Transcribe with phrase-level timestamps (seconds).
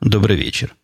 [0.00, 0.76] Добрый вечер.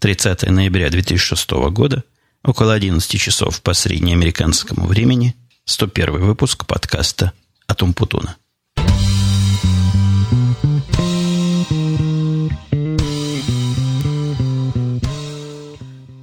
[0.00, 2.04] 30 ноября 2006 года,
[2.44, 7.32] около 11 часов по среднеамериканскому времени, 101 выпуск подкаста
[7.66, 8.36] «Атум Путуна».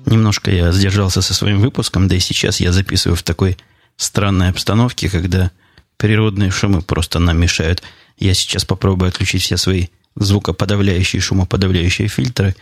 [0.06, 3.58] Немножко я сдержался со своим выпуском, да и сейчас я записываю в такой
[3.98, 5.50] странной обстановке, когда
[5.98, 7.82] природные шумы просто нам мешают.
[8.20, 12.56] Я сейчас попробую отключить все свои звукоподавляющие, шумоподавляющие фильтры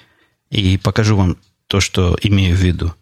[0.50, 1.38] и покажу вам
[1.68, 2.94] то, что имею в виду.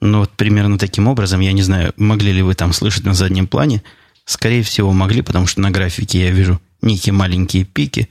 [0.00, 3.46] Ну вот примерно таким образом, я не знаю, могли ли вы там слышать на заднем
[3.46, 3.82] плане.
[4.24, 8.08] Скорее всего, могли, потому что на графике я вижу некие маленькие пики.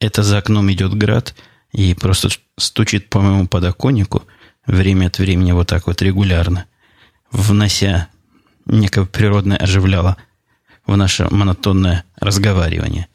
[0.00, 1.34] Это за окном идет град
[1.72, 2.28] и просто
[2.58, 4.24] стучит по моему подоконнику
[4.66, 6.66] время от времени вот так вот регулярно,
[7.30, 8.08] внося
[8.66, 10.16] некое природное оживляло
[10.90, 13.06] в наше монотонное разговаривание.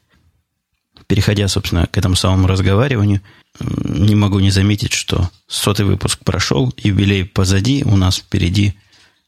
[1.07, 3.21] Переходя, собственно, к этому самому разговариванию,
[3.59, 8.75] не могу не заметить, что сотый выпуск прошел, юбилей позади, у нас впереди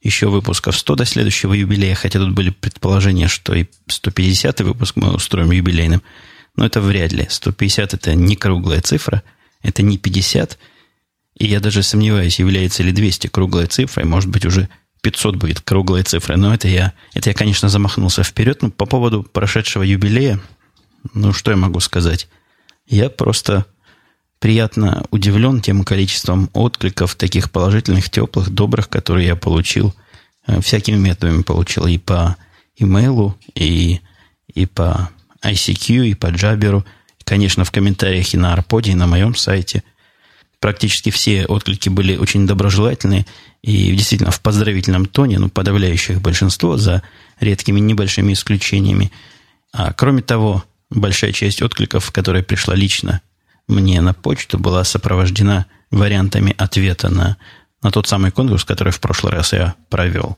[0.01, 5.13] еще выпусков 100 до следующего юбилея, хотя тут были предположения, что и 150 выпуск мы
[5.13, 6.01] устроим юбилейным,
[6.55, 7.27] но это вряд ли.
[7.29, 9.23] 150 это не круглая цифра,
[9.61, 10.57] это не 50,
[11.37, 14.69] и я даже сомневаюсь, является ли 200 круглой цифрой, может быть, уже
[15.01, 16.37] 500 будет круглой цифрой.
[16.37, 18.61] Но это я, это я, конечно, замахнулся вперед.
[18.61, 20.39] Но по поводу прошедшего юбилея,
[21.13, 22.27] ну, что я могу сказать?
[22.87, 23.65] Я просто
[24.39, 29.93] приятно удивлен тем количеством откликов, таких положительных, теплых, добрых, которые я получил.
[30.45, 31.87] Э, всякими методами получил.
[31.87, 32.35] И по
[32.75, 34.01] имейлу, и,
[34.53, 35.09] и по
[35.43, 36.85] ICQ, и по Джаберу.
[37.23, 39.83] Конечно, в комментариях и на Арподе, и на моем сайте–
[40.59, 43.25] практически все отклики были очень доброжелательные
[43.61, 47.03] и действительно в поздравительном тоне, ну, подавляющее большинство, за
[47.39, 49.11] редкими небольшими исключениями.
[49.73, 53.21] А кроме того, большая часть откликов, которая пришла лично
[53.67, 57.37] мне на почту, была сопровождена вариантами ответа на,
[57.81, 60.37] на тот самый конкурс, который в прошлый раз я провел.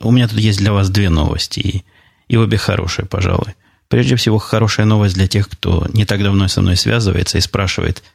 [0.00, 1.84] У меня тут есть для вас две новости, и,
[2.28, 3.54] и обе хорошие, пожалуй.
[3.88, 8.02] Прежде всего, хорошая новость для тех, кто не так давно со мной связывается и спрашивает–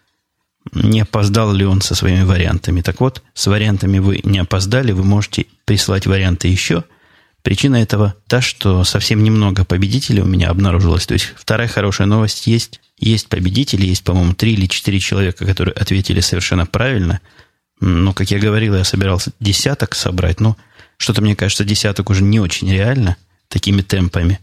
[0.73, 2.81] не опоздал ли он со своими вариантами.
[2.81, 6.83] Так вот, с вариантами вы не опоздали, вы можете прислать варианты еще.
[7.41, 11.07] Причина этого та, что совсем немного победителей у меня обнаружилось.
[11.07, 12.79] То есть вторая хорошая новость есть.
[12.97, 17.19] Есть победители, есть, по-моему, три или четыре человека, которые ответили совершенно правильно.
[17.79, 20.55] Но, как я говорил, я собирался десяток собрать, но
[20.97, 23.17] что-то, мне кажется, десяток уже не очень реально
[23.47, 24.39] такими темпами.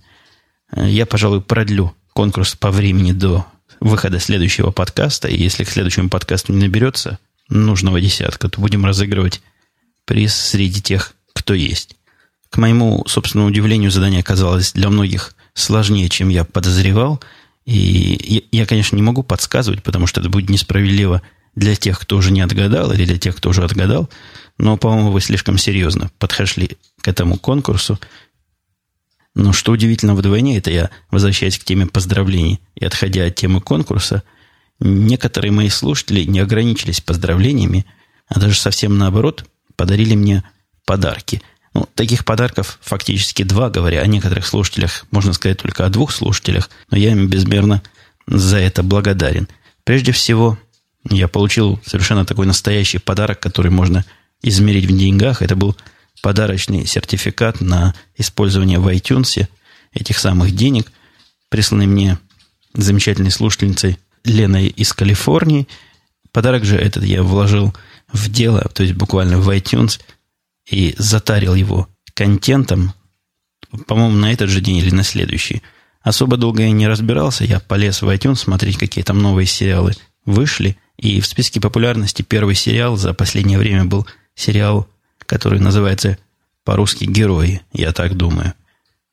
[0.76, 3.46] Я, пожалуй, продлю конкурс по времени до
[3.80, 7.18] выхода следующего подкаста, и если к следующему подкасту не наберется
[7.48, 9.40] нужного десятка, то будем разыгрывать
[10.04, 11.96] приз среди тех, кто есть.
[12.50, 17.22] К моему собственному удивлению, задание оказалось для многих сложнее, чем я подозревал.
[17.66, 21.20] И я, конечно, не могу подсказывать, потому что это будет несправедливо
[21.54, 24.08] для тех, кто уже не отгадал, или для тех, кто уже отгадал.
[24.56, 27.98] Но, по-моему, вы слишком серьезно подошли к этому конкурсу.
[29.34, 34.22] Но что удивительно вдвойне, это я возвращаясь к теме поздравлений и отходя от темы конкурса,
[34.80, 37.86] некоторые мои слушатели не ограничились поздравлениями,
[38.28, 39.44] а даже совсем наоборот,
[39.76, 40.44] подарили мне
[40.84, 41.42] подарки.
[41.74, 46.70] Ну, таких подарков фактически два, говоря о некоторых слушателях, можно сказать только о двух слушателях,
[46.90, 47.82] но я им безмерно
[48.26, 49.48] за это благодарен.
[49.84, 50.58] Прежде всего,
[51.08, 54.04] я получил совершенно такой настоящий подарок, который можно
[54.42, 55.42] измерить в деньгах.
[55.42, 55.76] Это был
[56.22, 59.46] подарочный сертификат на использование в iTunes
[59.92, 60.90] этих самых денег,
[61.48, 62.18] присланный мне
[62.74, 65.68] замечательной слушательницей Леной из Калифорнии.
[66.32, 67.74] Подарок же этот я вложил
[68.12, 70.00] в дело, то есть буквально в iTunes,
[70.70, 72.92] и затарил его контентом,
[73.86, 75.62] по-моему, на этот же день или на следующий.
[76.02, 80.76] Особо долго я не разбирался, я полез в iTunes смотреть, какие там новые сериалы вышли,
[80.96, 84.88] и в списке популярности первый сериал за последнее время был сериал
[85.28, 86.18] который называется
[86.64, 88.54] по-русски «Герои», я так думаю.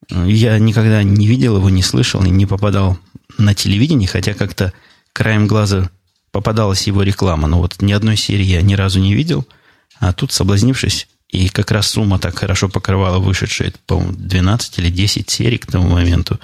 [0.09, 2.97] Я никогда не видел его, не слышал и не попадал
[3.38, 4.71] на телевидение, хотя как-то
[5.13, 5.89] краем глаза
[6.31, 7.47] попадалась его реклама.
[7.47, 9.45] Но вот ни одной серии я ни разу не видел.
[10.00, 15.29] А тут, соблазнившись, и как раз сумма так хорошо покрывала вышедшие, по-моему, 12 или 10
[15.29, 16.39] серий к тому моменту.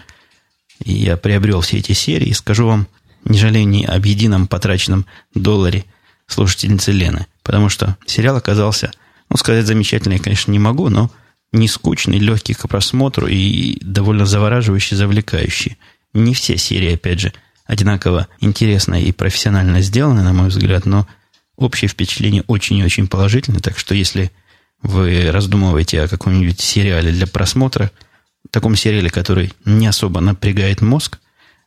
[0.83, 2.29] И я приобрел все эти серии.
[2.29, 2.87] И скажу вам,
[3.23, 5.85] не жалею ни об едином потраченном долларе
[6.27, 7.27] слушательницы Лены.
[7.43, 8.91] Потому что сериал оказался
[9.31, 11.09] ну, сказать замечательный, я, конечно, не могу, но
[11.53, 15.77] не скучный, легкий к просмотру и довольно завораживающий, завлекающий.
[16.13, 17.33] Не все серии, опять же,
[17.65, 21.07] одинаково интересно и профессионально сделаны, на мой взгляд, но
[21.55, 23.61] общее впечатление очень и очень положительное.
[23.61, 24.31] Так что если
[24.81, 27.89] вы раздумываете о каком-нибудь сериале для просмотра,
[28.49, 31.19] таком сериале, который не особо напрягает мозг,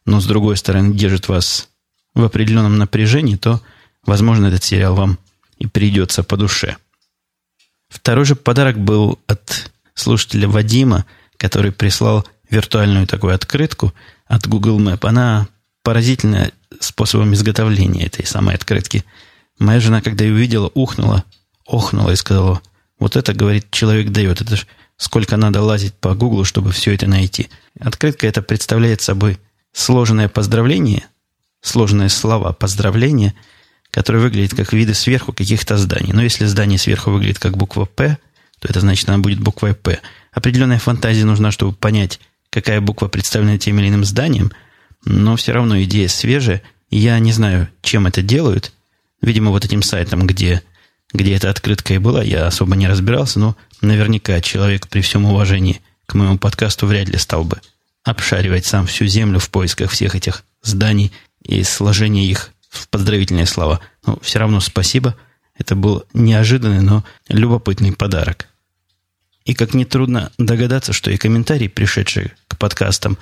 [0.04, 1.70] но с другой стороны держит вас
[2.14, 3.62] в определенном напряжении, то,
[4.04, 5.18] возможно, этот сериал вам
[5.56, 6.76] и придется по душе.
[7.94, 11.06] Второй же подарок был от слушателя Вадима,
[11.36, 13.94] который прислал виртуальную такую открытку
[14.26, 15.06] от Google Map.
[15.06, 15.46] Она
[15.84, 16.50] поразительная
[16.80, 19.04] способом изготовления этой самой открытки.
[19.60, 21.24] Моя жена, когда ее увидела, ухнула,
[21.66, 22.60] охнула и сказала,
[22.98, 24.40] вот это, говорит, человек дает.
[24.40, 27.48] Это ж сколько надо лазить по Гуглу, чтобы все это найти.
[27.78, 29.38] Открытка это представляет собой
[29.72, 31.06] сложенное поздравление,
[31.60, 33.34] сложные слова поздравления,
[33.94, 36.12] которые выглядят как виды сверху каких-то зданий.
[36.12, 38.18] Но если здание сверху выглядит как буква «П»,
[38.58, 40.00] то это значит, она будет буквой «П».
[40.32, 42.18] Определенная фантазия нужна, чтобы понять,
[42.50, 44.50] какая буква представлена тем или иным зданием,
[45.04, 46.60] но все равно идея свежая.
[46.90, 48.72] Я не знаю, чем это делают.
[49.22, 50.62] Видимо, вот этим сайтом, где
[51.12, 55.80] где эта открытка и была, я особо не разбирался, но наверняка человек при всем уважении
[56.06, 57.60] к моему подкасту вряд ли стал бы
[58.02, 61.12] обшаривать сам всю землю в поисках всех этих зданий
[61.44, 63.80] и сложения их в поздравительные слова.
[64.06, 65.16] Но все равно спасибо.
[65.56, 68.48] Это был неожиданный, но любопытный подарок.
[69.44, 73.18] И как нетрудно догадаться, что и комментарии, пришедшие к подкастам,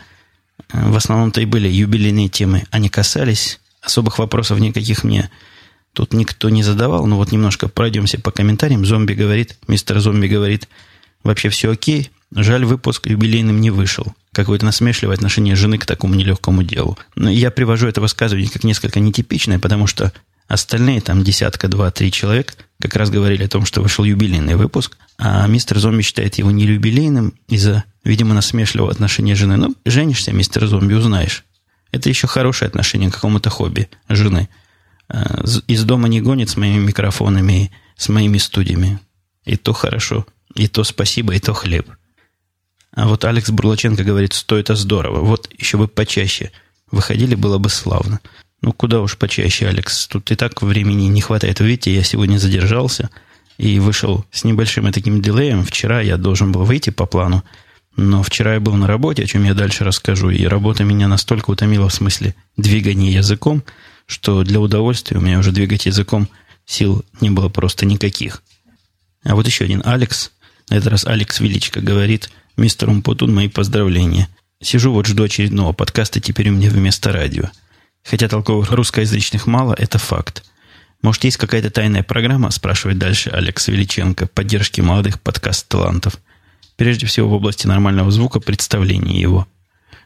[0.73, 2.65] э, в основном-то и были юбилейные темы.
[2.71, 5.31] Они касались, особых вопросов никаких мне
[5.93, 8.87] Тут никто не задавал, но вот немножко пройдемся по комментариям.
[8.87, 10.69] Зомби говорит, мистер Зомби говорит,
[11.23, 14.07] вообще все окей, жаль, выпуск юбилейным не вышел.
[14.33, 16.99] Какое-то насмешливое отношение жены к такому нелегкому делу.
[17.15, 20.13] Но я привожу это высказывание как несколько нетипичное, потому что
[20.49, 24.97] остальные, там десятка, два, три человек, как раз говорили о том, что вышел юбилейный выпуск,
[25.19, 29.57] а мистер Зомби считает его не юбилейным из-за, видимо, насмешливого отношения жены.
[29.57, 31.45] Ну, женишься, мистер Зомби, узнаешь.
[31.91, 34.49] Это еще хорошее отношение к какому-то хобби жены–
[35.13, 38.99] Э, из дома не гонит с моими микрофонами, с моими студиями.
[39.45, 41.89] И то хорошо, и то спасибо, и то хлеб.
[42.95, 45.21] А вот Алекс Бурлаченко говорит, что это здорово.
[45.21, 46.53] Вот еще бы почаще
[46.91, 48.21] выходили, было бы славно.
[48.61, 50.07] Ну, куда уж почаще, Алекс.
[50.07, 51.61] Тут и так времени не хватает.
[51.61, 53.11] Вы видите, я сегодня задержался
[53.59, 55.65] и вышел с небольшим таким дилеем.
[55.65, 57.43] Вчера я должен был выйти по плану,
[57.97, 60.31] но вчера я был на работе, о чем я дальше расскажу.
[60.31, 63.63] И работа меня настолько утомила в смысле двигания языком–
[64.07, 66.29] что для удовольствия у меня уже двигать языком
[66.65, 68.43] сил не было просто никаких.
[69.25, 70.33] А вот еще один Алекс,
[70.69, 74.29] на этот раз Алекс Величко говорит, мистер Умпутун, мои поздравления.
[74.61, 77.51] Сижу вот жду очередного подкаста теперь у меня вместо радио.
[78.05, 80.45] Хотя толковых русскоязычных мало, это факт.
[81.03, 86.19] Может, есть какая-то тайная программа, спрашивает дальше Алекс Величенко, поддержки молодых подкаст-талантов.
[86.77, 89.47] Прежде всего в области нормального звука, представления его.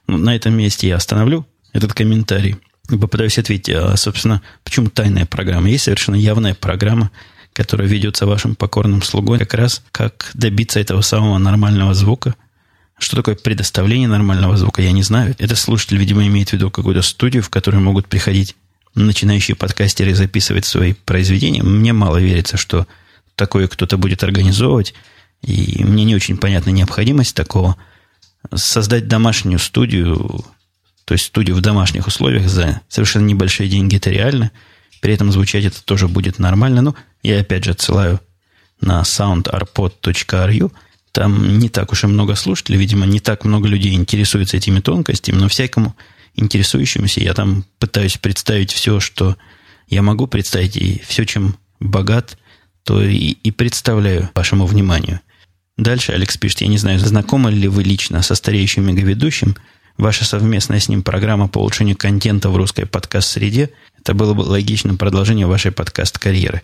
[0.06, 2.56] Ну, на этом месте я остановлю этот комментарий
[2.88, 5.68] попытаюсь ответить, а, собственно, почему тайная программа?
[5.68, 7.10] Есть совершенно явная программа,
[7.56, 12.34] которая ведется вашим покорным слугой, как раз как добиться этого самого нормального звука.
[12.98, 15.34] Что такое предоставление нормального звука, я не знаю.
[15.38, 18.56] Этот слушатель, видимо, имеет в виду какую-то студию, в которую могут приходить
[18.94, 21.62] начинающие подкастеры записывать свои произведения.
[21.62, 22.86] Мне мало верится, что
[23.34, 24.94] такое кто-то будет организовывать,
[25.42, 27.76] и мне не очень понятна необходимость такого.
[28.54, 30.44] Создать домашнюю студию
[31.06, 34.50] то есть студию в домашних условиях за совершенно небольшие деньги, это реально.
[35.00, 36.82] При этом звучать это тоже будет нормально.
[36.82, 38.20] Ну, я опять же отсылаю
[38.80, 40.72] на soundarpod.ru.
[41.12, 45.38] Там не так уж и много слушателей, видимо, не так много людей интересуются этими тонкостями,
[45.38, 45.96] но всякому
[46.34, 49.36] интересующемуся я там пытаюсь представить все, что
[49.88, 52.36] я могу представить, и все, чем богат,
[52.84, 55.20] то и, и представляю вашему вниманию.
[55.76, 59.56] Дальше Алекс пишет, я не знаю, знакомы ли вы лично со стареющим мегаведущим,
[59.98, 64.98] ваша совместная с ним программа по улучшению контента в русской подкаст-среде, это было бы логичным
[64.98, 66.62] продолжением вашей подкаст-карьеры.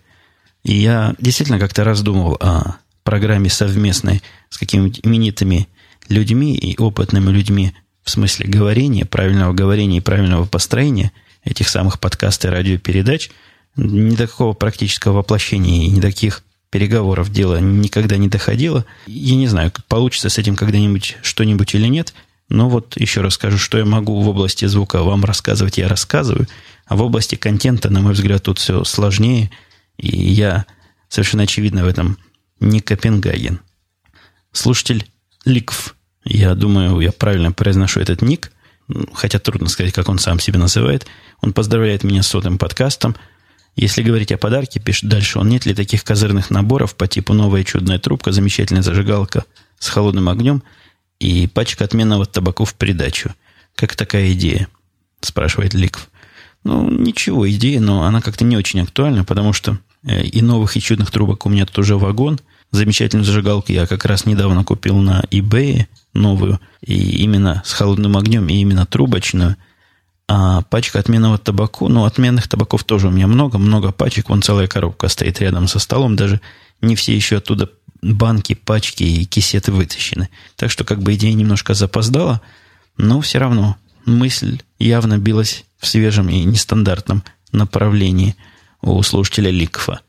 [0.65, 5.69] И я действительно как-то раздумывал о программе совместной с какими-нибудь именитыми
[6.09, 7.73] людьми и опытными людьми
[8.05, 11.13] в смысле говорения, правильного говорения и правильного построения
[11.45, 13.31] этих самых подкаст и радиопередач.
[13.77, 18.85] Ни до какого практического воплощения и ни таких переговоров дело никогда не доходило.
[19.07, 22.15] Я не знаю, получится с этим когда-нибудь что-нибудь или нет–
[22.53, 26.47] но вот еще раз скажу, что я могу в области звука вам рассказывать, я рассказываю.
[26.85, 29.51] А в области контента, на мой взгляд, тут все сложнее.
[30.03, 30.67] И я
[31.09, 32.19] совершенно очевидно в этом
[32.61, 33.61] не Копенгаген.
[34.53, 35.07] Слушатель
[35.47, 35.97] Ликв.
[36.25, 38.53] Я думаю, я правильно произношу этот ник.
[39.15, 41.07] Хотя трудно сказать, как он сам себя называет.
[41.41, 43.17] Он поздравляет меня с сотым подкастом.
[43.77, 47.65] Если говорить о подарке, пишет дальше он, нет ли таких козырных наборов по типу новая
[47.65, 49.47] чудная трубка, замечательная зажигалка
[49.79, 50.63] с холодным огнем–
[51.23, 53.33] и пачка отменного табаку в придачу.
[53.77, 54.67] Как такая идея?
[55.21, 56.09] Спрашивает Ликв.
[56.65, 61.11] Ну, ничего, идея, но она как-то не очень актуальна, потому что и новых, и чудных
[61.11, 62.41] трубок у меня тут уже вагон.
[62.71, 68.49] замечательную зажигалку я как раз недавно купил на eBay новую, и именно с холодным огнем,
[68.49, 69.57] и именно трубочную.
[70.29, 74.67] А пачка отменного табаку, ну, отменных табаков тоже у меня много, много пачек, вон целая
[74.67, 76.41] коробка стоит рядом со столом, даже
[76.81, 77.71] не все еще оттуда
[78.03, 80.29] банки, пачки и кисеты вытащены.
[80.57, 82.41] Так что как бы идея немножко запоздала,
[82.97, 88.37] но все равно мысль явно билась в свежем и нестандартном направлении
[88.83, 90.01] у слушателя Ликфа.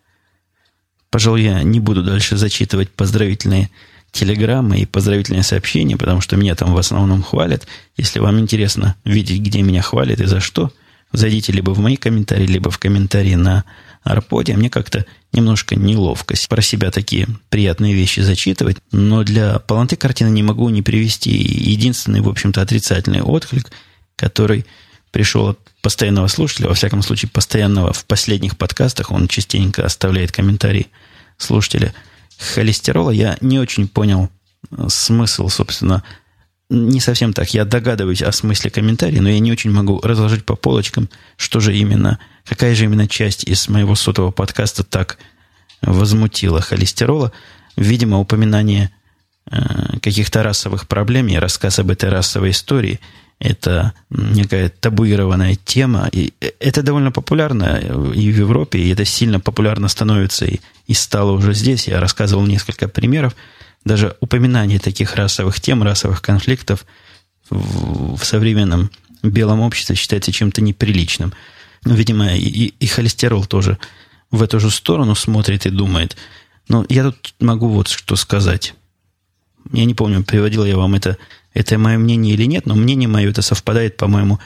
[1.09, 3.69] Пожалуй, я не буду дальше зачитывать поздравительные
[4.11, 7.67] телеграммы и поздравительные сообщения, потому что меня там в основном хвалят.
[7.97, 10.71] Если вам интересно видеть, где меня хвалят и за что,
[11.11, 13.63] зайдите либо в мои комментарии, либо в комментарии на
[14.03, 14.55] Арподе.
[14.55, 20.43] Мне как-то немножко неловкость про себя такие приятные вещи зачитывать, но для полноты картины не
[20.43, 23.71] могу не привести единственный, в общем-то, отрицательный отклик,
[24.15, 24.65] который
[25.13, 30.87] пришел от постоянного слушателя, во всяком случае, постоянного в последних подкастах, он частенько оставляет комментарии
[31.37, 31.93] слушателя
[32.39, 33.11] холестерола.
[33.11, 34.29] Я не очень понял
[34.71, 36.03] э, смысл, собственно,
[36.69, 37.53] не совсем так.
[37.53, 41.77] Я догадываюсь о смысле комментария, но я не очень могу разложить по полочкам, что же
[41.77, 45.19] именно, какая же именно часть из моего сотового подкаста так
[45.83, 47.31] возмутила холестерола.
[47.77, 48.89] Видимо, упоминание
[49.51, 52.99] э, каких-то расовых проблем и рассказ об этой расовой истории–
[53.43, 56.09] это некая табуированная тема.
[56.11, 57.77] И это довольно популярно
[58.15, 61.87] и в Европе, и это сильно популярно становится и, и стало уже здесь.
[61.87, 63.35] Я рассказывал несколько примеров–
[63.85, 66.85] даже упоминание таких расовых тем, расовых конфликтов
[67.49, 68.89] в, в современном
[69.21, 71.33] белом обществе считается чем-то неприличным.
[71.83, 73.77] Ну, видимо, и, и холестерол тоже
[74.31, 76.15] в эту же сторону смотрит и думает.
[76.69, 78.73] Но я тут могу вот что сказать.
[79.71, 81.17] Я не помню, приводил я вам это,
[81.53, 84.39] это мое мнение или нет, но мнение мое это совпадает, по-моему,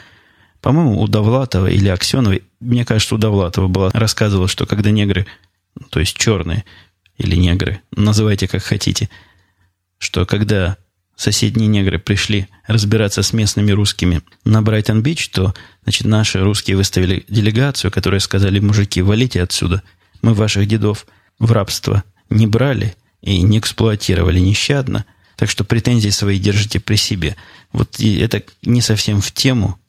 [0.62, 5.28] по-моему, у Довлатова или Аксеновой, мне кажется, у Довлатова было, рассказывал, что когда негры,
[5.90, 6.66] то есть черные
[7.18, 9.10] или негры, называйте как хотите–
[9.98, 10.78] что когда
[11.16, 17.92] соседние негры пришли разбираться с местными русскими на Брайтон-Бич, то значит, наши русские выставили делегацию,
[17.92, 19.82] которые сказали, мужики, валите отсюда.
[20.22, 21.08] Мы ваших дедов
[21.40, 25.06] в рабство не брали и не эксплуатировали нещадно,
[25.38, 27.38] так что претензии свои держите при себе.
[27.72, 29.80] Вот это не совсем в тему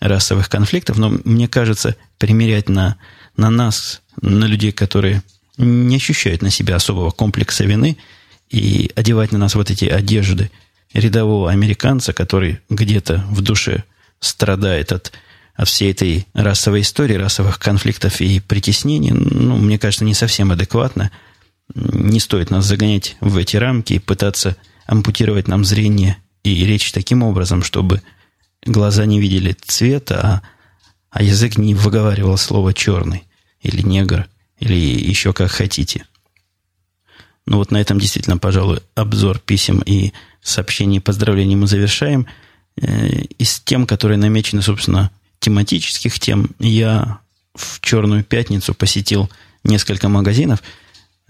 [0.00, 2.96] расовых конфликтов, но мне кажется, примерять на,
[3.36, 5.22] на нас, на людей, которые
[5.58, 7.98] не ощущают на себя особого комплекса вины–
[8.54, 10.50] и одевать на нас вот эти одежды
[10.92, 13.82] рядового американца, который где-то в душе
[14.20, 15.12] страдает от,
[15.54, 21.10] от всей этой расовой истории, расовых конфликтов и притеснений, ну, мне кажется, не совсем адекватно.
[21.74, 27.22] Не стоит нас загонять в эти рамки и пытаться ампутировать нам зрение и речь таким
[27.22, 28.02] образом, чтобы
[28.64, 30.42] глаза не видели цвета, а,
[31.10, 33.24] а язык не выговаривал слово «черный»
[33.60, 36.06] или «негр» или еще как хотите–
[37.46, 40.12] ну вот на этом действительно, пожалуй, обзор писем и
[40.42, 42.26] сообщений и поздравлений мы завершаем.
[42.80, 45.10] Э, из тем, которые намечены, собственно,
[45.40, 47.20] тематических тем, я
[47.54, 49.30] в Черную пятницу посетил
[49.62, 50.62] несколько магазинов.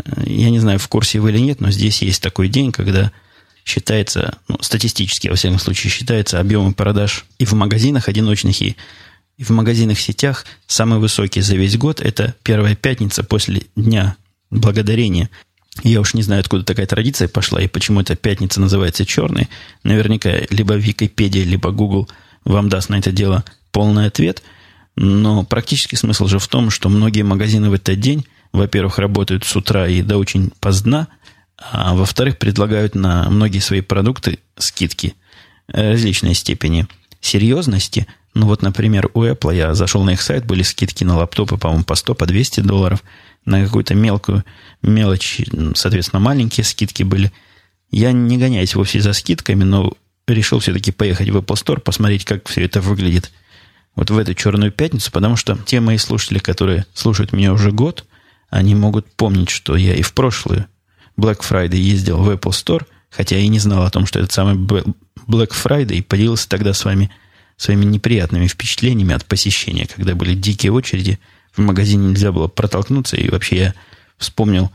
[0.04, 3.10] Э, я не знаю, в курсе вы или нет, но здесь есть такой день, когда
[3.64, 8.76] считается, ну, статистически, во всяком случае, считается объемы продаж и в магазинах одиночных, и,
[9.38, 12.00] и в магазинах сетях самый высокий за весь год.
[12.00, 14.16] Это первая пятница после Дня
[14.50, 15.30] Благодарения–
[15.82, 19.48] я уж не знаю, откуда такая традиция пошла и почему эта пятница называется черной.
[19.82, 22.08] Наверняка либо Википедия, либо Google
[22.44, 24.42] вам даст на это дело полный ответ.
[24.96, 29.56] Но практический смысл же в том, что многие магазины в этот день, во-первых, работают с
[29.56, 31.08] утра и до очень поздна,
[31.56, 35.14] а во-вторых, предлагают на многие свои продукты скидки
[35.68, 36.86] различной степени
[37.20, 38.06] серьезности.
[38.34, 41.84] Ну вот, например, у Apple я зашел на их сайт, были скидки на лаптопы, по-моему,
[41.84, 43.02] по 100, по 200 долларов–
[43.44, 44.44] на какую-то мелкую
[44.82, 45.40] мелочь,
[45.74, 47.32] соответственно, маленькие скидки были.
[47.90, 49.92] Я не гоняюсь вовсе за скидками, но
[50.26, 53.30] решил все-таки поехать в Apple Store, посмотреть, как все это выглядит
[53.94, 58.04] вот в эту черную пятницу, потому что те мои слушатели, которые слушают меня уже год,
[58.48, 60.66] они могут помнить, что я и в прошлую
[61.16, 64.56] Black Friday ездил в Apple Store, хотя и не знал о том, что это самый
[64.56, 67.10] Black Friday, поделился тогда с вами
[67.56, 71.18] своими неприятными впечатлениями от посещения, когда были дикие очереди–
[71.56, 73.74] в магазине нельзя было протолкнуться, и вообще я
[74.18, 74.70] вспомнил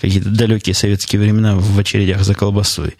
[0.00, 2.96] какие-то далекие советские времена в очередях за колбасой.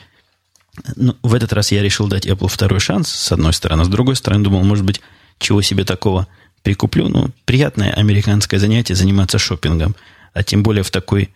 [0.97, 3.85] Ну, в этот раз я решил дать Apple второй шанс, с одной стороны.
[3.85, 5.01] С другой стороны, думал, может быть,
[5.39, 6.27] чего себе такого
[6.62, 7.09] прикуплю.
[7.09, 9.95] Ну, приятное американское занятие заниматься шопингом,
[10.33, 11.31] а тем более в такой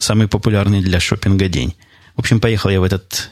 [0.00, 1.74] самый популярный для шопинга день.
[2.16, 3.30] В общем, поехал я в этот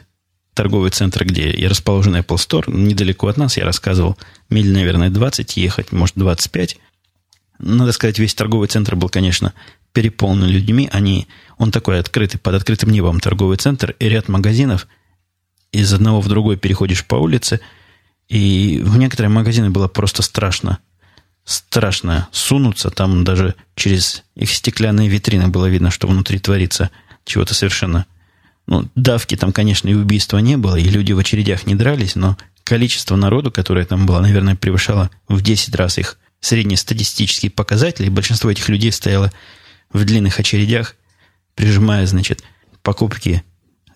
[0.54, 4.16] торговый центр, где и расположен Apple Store, недалеко от нас, я рассказывал,
[4.50, 6.78] миль, наверное, 20 ехать, может, 25.
[7.58, 9.52] Надо сказать, весь торговый центр был, конечно,
[9.92, 10.88] переполнены людьми.
[10.92, 14.86] Они, он такой открытый, под открытым небом торговый центр и ряд магазинов.
[15.72, 17.60] Из одного в другой переходишь по улице,
[18.28, 20.78] и в некоторые магазины было просто страшно.
[21.48, 22.90] Страшно сунуться.
[22.90, 26.90] Там даже через их стеклянные витрины было видно, что внутри творится
[27.24, 28.04] чего-то совершенно...
[28.66, 32.36] Ну, давки там, конечно, и убийства не было, и люди в очередях не дрались, но
[32.64, 38.10] количество народу, которое там было, наверное, превышало в 10 раз их среднестатистические показатели.
[38.10, 39.32] Большинство этих людей стояло
[39.90, 40.96] в длинных очередях,
[41.54, 42.42] прижимая, значит,
[42.82, 43.42] покупки,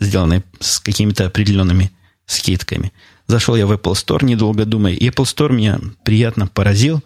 [0.01, 1.93] сделанные с какими-то определенными
[2.25, 2.95] скидками.
[3.27, 7.05] Зашел я в Apple Store, недолго думая, и Apple Store меня приятно поразил,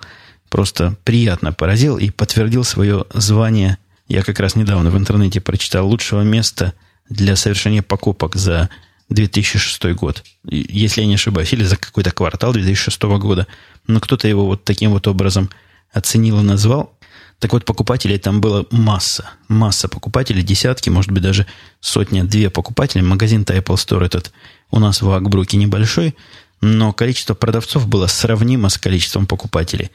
[0.49, 3.79] просто приятно поразил и подтвердил свое звание.
[4.09, 6.75] Я как раз недавно в интернете прочитал лучшего места
[7.09, 8.69] для совершения покупок за
[9.09, 13.47] 2006 год, если я не ошибаюсь, или за какой-то квартал 2006 года.
[13.87, 15.51] Но кто-то его вот таким вот образом
[15.93, 16.93] оценил и назвал.
[17.39, 19.31] Так вот, покупателей там было масса.
[19.49, 21.47] Масса покупателей, десятки, может быть, даже
[21.81, 23.05] сотня-две покупателей.
[23.05, 24.33] Магазин-то Apple Store этот
[24.71, 26.17] у нас в Акбруке небольшой,
[26.61, 29.91] но количество продавцов было сравнимо с количеством покупателей.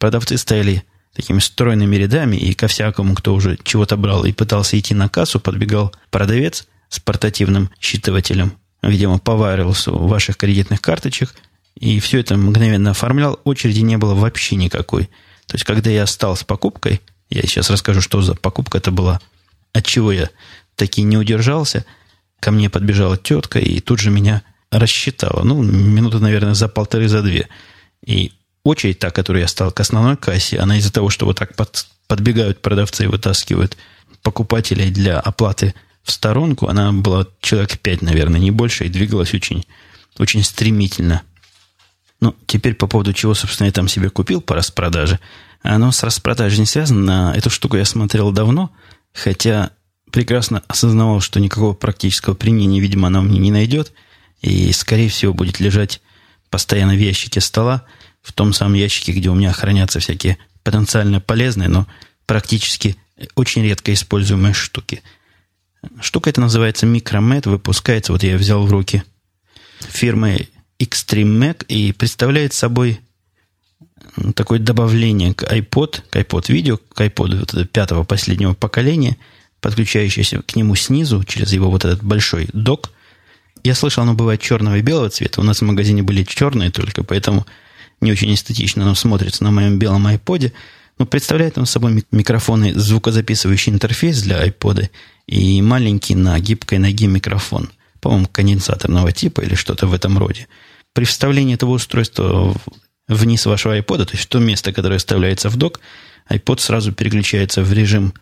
[0.00, 0.82] Продавцы стояли
[1.14, 5.38] такими стройными рядами, и ко всякому, кто уже чего-то брал и пытался идти на кассу,
[5.38, 8.52] подбегал продавец с портативным считывателем,
[8.82, 11.34] видимо, по вайрусу ваших кредитных карточек,
[11.74, 13.40] и все это мгновенно оформлял.
[13.44, 15.04] Очереди не было вообще никакой.
[15.46, 19.20] То есть, когда я стал с покупкой, я сейчас расскажу, что за покупка это была,
[19.74, 20.30] от чего я
[20.76, 21.84] таки не удержался,
[22.40, 25.42] ко мне подбежала тетка и тут же меня рассчитала.
[25.44, 27.48] Ну, минуты, наверное, за полторы, за две.
[28.02, 28.32] И
[28.64, 31.86] очередь та, которую я стал к основной кассе, она из-за того, что вот так под,
[32.06, 33.76] подбегают продавцы и вытаскивают
[34.22, 39.64] покупателей для оплаты в сторонку, она была человек пять, наверное, не больше, и двигалась очень,
[40.18, 41.22] очень стремительно.
[42.20, 45.20] Ну, теперь по поводу чего, собственно, я там себе купил по распродаже.
[45.62, 47.32] Оно с распродажей не связано.
[47.34, 48.70] Эту штуку я смотрел давно,
[49.12, 49.70] хотя
[50.10, 53.92] прекрасно осознавал, что никакого практического применения, видимо, она мне не найдет.
[54.42, 56.00] И, скорее всего, будет лежать
[56.50, 57.84] постоянно в ящике стола,
[58.22, 61.86] в том самом ящике, где у меня хранятся всякие потенциально полезные, но
[62.26, 62.96] практически
[63.34, 65.02] очень редко используемые штуки.
[66.00, 69.02] Штука эта называется Micromet, выпускается, вот я взял в руки,
[69.80, 73.00] фирмы Extreme Mac и представляет собой
[74.34, 79.16] такое добавление к iPod, к iPod видео, к iPod вот пятого последнего поколения,
[79.60, 82.90] подключающееся к нему снизу через его вот этот большой док.
[83.62, 85.40] Я слышал, оно бывает черного и белого цвета.
[85.40, 87.46] У нас в магазине были черные только, поэтому
[88.00, 90.52] не очень эстетично оно смотрится на моем белом iPod.
[90.98, 94.90] Но представляет он собой микрофоны, звукозаписывающий интерфейс для iPod
[95.26, 97.70] и маленький на гибкой ноге микрофон.
[98.00, 100.46] По-моему, конденсаторного типа или что-то в этом роде
[100.92, 102.54] при вставлении этого устройства
[103.08, 105.80] вниз вашего iPod, то есть то место, которое вставляется в док,
[106.28, 108.14] iPod сразу переключается в режим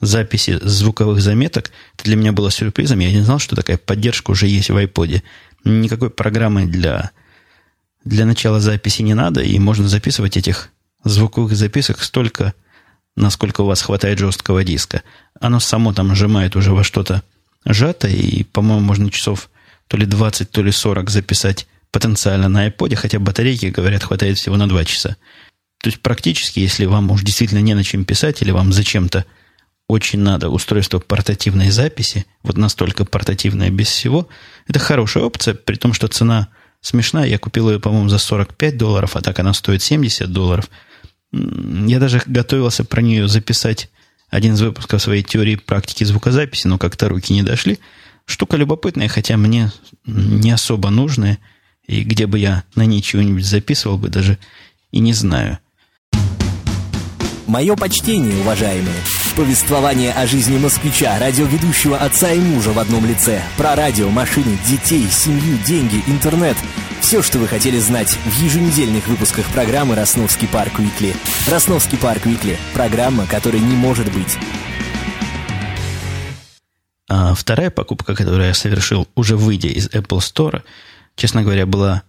[0.00, 1.70] записи звуковых заметок.
[1.94, 2.98] Это для меня было сюрпризом.
[2.98, 5.22] Я не знал, что такая поддержка уже есть в iPod.
[5.64, 7.10] Никакой программы для,
[8.06, 10.70] для начала записи не надо, и можно записывать этих
[11.04, 12.54] звуковых записок столько,
[13.16, 15.02] насколько у вас хватает жесткого диска.
[15.40, 17.22] Оно само там сжимает уже во что-то
[17.64, 19.50] сжатое, и, по-моему, можно часов
[19.88, 24.56] то ли 20, то ли 40 записать потенциально на iPod, хотя батарейки, говорят, хватает всего
[24.56, 25.16] на 2 часа.
[25.82, 29.24] То есть практически, если вам уж действительно не на чем писать, или вам зачем-то
[29.88, 34.28] очень надо устройство портативной записи, вот настолько портативное без всего,
[34.68, 36.48] это хорошая опция, при том, что цена
[36.86, 37.26] смешная.
[37.26, 40.70] Я купил ее, по-моему, за 45 долларов, а так она стоит 70 долларов.
[41.32, 43.90] Я даже готовился про нее записать
[44.30, 47.78] один из выпусков своей теории практики звукозаписи, но как-то руки не дошли.
[48.24, 49.72] Штука любопытная, хотя мне
[50.06, 51.38] не особо нужная–
[51.86, 54.38] и где бы я на ней чего-нибудь записывал бы, даже
[54.90, 55.58] и не знаю.
[57.46, 58.96] Мое почтение, уважаемые.
[59.36, 63.42] Повествование о жизни москвича, радиоведущего отца и мужа в одном лице.
[63.56, 66.56] Про радио, машины, детей, семью, деньги, интернет.
[67.00, 71.14] Все, что вы хотели знать в еженедельных выпусках программы «Росновский парк Уикли».
[71.48, 74.38] «Росновский парк Уикли»– программа, которой не может быть.
[77.08, 80.62] А вторая покупка, которую я совершил, уже выйдя из Apple Store–
[81.16, 82.04] честно говоря, была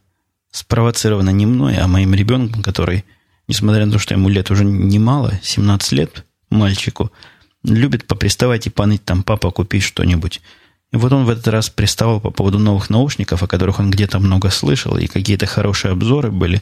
[0.51, 3.05] спровоцирована не мной, а моим ребенком, который,
[3.47, 7.11] несмотря на то, что ему лет уже немало, 17 лет, мальчику,
[7.63, 10.41] любит поприставать и паныть там, папа, купи что-нибудь.
[10.91, 14.19] И вот он в этот раз приставал по поводу новых наушников, о которых он где-то
[14.19, 16.61] много слышал, и какие-то хорошие обзоры были.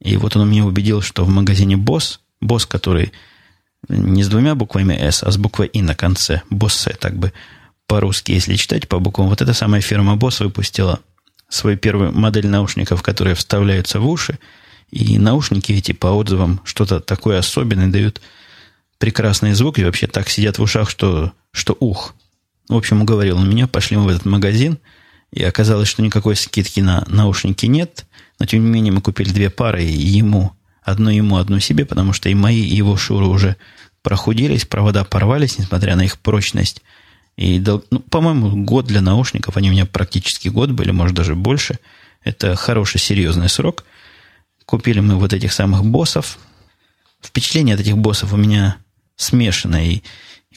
[0.00, 3.12] И вот он меня убедил, что в магазине Boss, Boss, который
[3.88, 7.32] не с двумя буквами S, а с буквой И на конце, Boss, так бы
[7.86, 11.00] по-русски, если читать по буквам, вот эта самая фирма Boss выпустила
[11.48, 14.38] свою первую модель наушников, которые вставляются в уши,
[14.90, 18.20] и наушники эти по отзывам что-то такое особенное дают
[19.02, 22.14] прекрасный звук и вообще так сидят в ушах, что, что ух.
[22.68, 24.78] В общем, уговорил он меня, пошли мы в этот магазин,
[25.32, 28.06] и оказалось, что никакой скидки на наушники нет,
[28.38, 30.52] но тем не менее мы купили две пары, и ему,
[30.84, 33.56] одну ему, одну себе, потому что и мои, и его шуры уже
[34.02, 36.80] прохудились, провода порвались, несмотря на их прочность.
[37.36, 37.58] И,
[37.90, 41.80] ну, по-моему, год для наушников, они у меня практически год были, может, даже больше.
[42.22, 43.84] Это хороший, серьезный срок.
[44.64, 46.38] Купили мы вот этих самых боссов.
[47.20, 48.76] Впечатление от этих боссов у меня
[49.22, 50.02] смешанное и,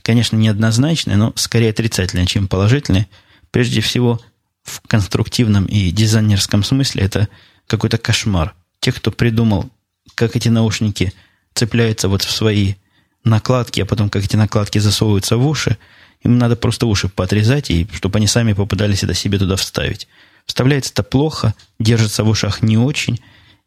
[0.01, 3.07] конечно, неоднозначное, но скорее отрицательное, чем положительное.
[3.51, 4.19] Прежде всего,
[4.63, 7.29] в конструктивном и дизайнерском смысле это
[7.67, 8.55] какой-то кошмар.
[8.79, 9.69] Те, кто придумал,
[10.15, 11.13] как эти наушники
[11.53, 12.75] цепляются вот в свои
[13.23, 15.77] накладки, а потом как эти накладки засовываются в уши,
[16.23, 20.07] им надо просто уши поотрезать, и чтобы они сами попадались это себе туда вставить.
[20.45, 23.19] Вставляется это плохо, держится в ушах не очень,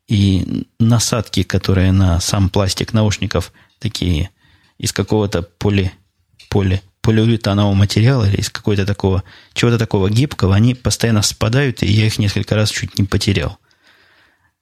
[0.08, 4.30] и насадки, которые на сам пластик наушников, такие
[4.78, 5.92] из какого-то поли,
[6.48, 12.06] поли, полиуретанового материала или из какой-то такого, чего-то такого гибкого, они постоянно спадают, и я
[12.06, 13.58] их несколько раз чуть не потерял.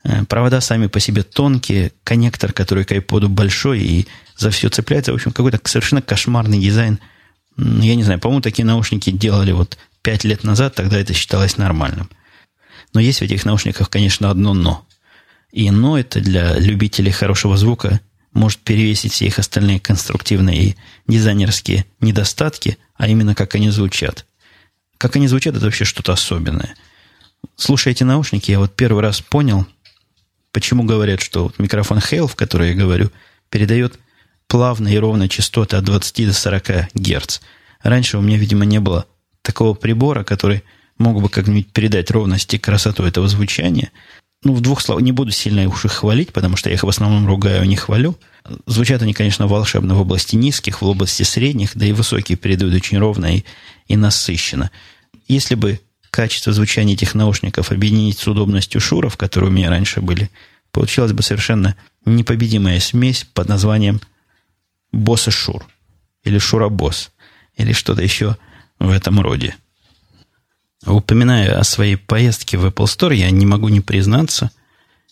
[0.05, 5.13] Э, провода сами по себе тонкие, коннектор, который к iPod большой и за все цепляется.
[5.13, 6.99] В общем, какой-то совершенно кошмарный дизайн.
[7.57, 12.09] Я не знаю, по-моему, такие наушники делали вот пять лет назад, тогда это считалось нормальным.
[12.95, 14.87] Но есть в этих наушниках, конечно, одно «но».
[15.51, 18.01] И «но» это для любителей хорошего звука
[18.37, 20.77] может перевесить все их остальные конструктивные и
[21.09, 24.27] дизайнерские недостатки, а именно как они звучат.
[24.99, 26.77] Как они звучат, это вообще что-то особенное.
[27.57, 29.67] Слушая эти наушники, я вот первый раз понял,
[30.53, 33.11] почему говорят, что вот микрофон Hale, в который я говорю,
[33.51, 33.99] передает
[34.49, 37.41] плавно и ровно частоты от 20 до 40 Гц.
[37.83, 39.07] Раньше у меня, видимо, не было
[39.43, 40.63] такого прибора, который
[40.99, 43.91] мог бы как-нибудь передать ровность и красоту этого звучания.
[44.47, 46.89] Ну, в двух словах, не буду сильно уж их хвалить, потому что я их в
[46.89, 48.17] основном ругаю, не хвалю.
[48.67, 52.99] Звучат они, конечно, волшебно в области низких, в области средних, да и высокие передают очень
[52.99, 53.45] ровно и,
[53.89, 54.71] и насыщенно.
[55.27, 55.81] Если бы
[56.13, 60.31] качество звучания этих наушников объединить с удобностью шуров, которые у меня раньше были,
[60.71, 64.01] получилась бы совершенно непобедимая смесь под названием
[64.93, 65.67] Босс и Шур.
[66.23, 67.11] Или Шура-босс.
[67.57, 68.37] Или что-то еще
[68.79, 69.57] в этом роде.
[70.87, 74.51] Упоминая о своей поездке в Apple Store, я не могу не признаться,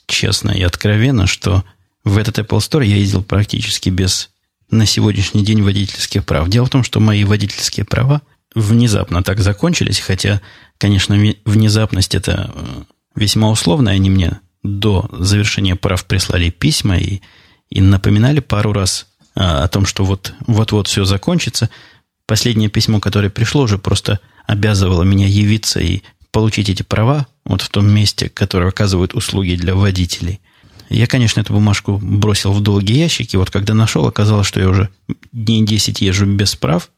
[0.06, 1.64] честно и откровенно, что
[2.04, 4.30] в этот Apple Store я ездил практически без
[4.70, 6.48] на сегодняшний день водительских прав.
[6.48, 8.22] Дело в том, что мои водительские права
[8.54, 10.40] внезапно так закончились, хотя,
[10.78, 12.82] конечно, внезапность это э,
[13.16, 17.20] весьма условно, они мне до завершения прав прислали письма и,
[17.68, 21.68] и напоминали пару раз а, о том, что вот, вот-вот все закончится.
[22.26, 27.68] Последнее письмо, которое пришло, уже просто обязывало меня явиться и получить эти права вот в
[27.68, 30.40] том месте, которое оказывают услуги для водителей.
[30.90, 34.68] Я, конечно, эту бумажку бросил в долгий ящик, и вот когда нашел, оказалось, что я
[34.68, 34.90] уже
[35.32, 36.90] дней 10 езжу без прав.